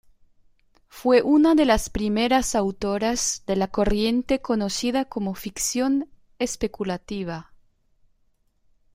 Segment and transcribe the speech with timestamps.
[0.87, 7.51] Fue una de las primeras autoras de la corriente conocida como ficción especulativa.